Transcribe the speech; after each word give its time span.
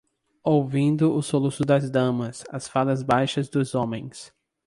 ouvindo 0.43 1.15
os 1.15 1.27
soluços 1.27 1.63
das 1.63 1.87
damas, 1.91 2.43
as 2.49 2.67
falas 2.67 3.03
baixas 3.03 3.47
dos 3.49 3.75
homens 3.75 4.33